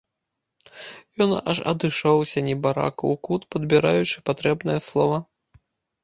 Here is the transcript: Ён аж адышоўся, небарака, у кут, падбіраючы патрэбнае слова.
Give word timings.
Ён 1.25 1.31
аж 1.51 1.57
адышоўся, 1.71 2.41
небарака, 2.47 3.03
у 3.15 3.19
кут, 3.27 3.41
падбіраючы 3.57 4.23
патрэбнае 4.31 4.79
слова. 4.87 5.17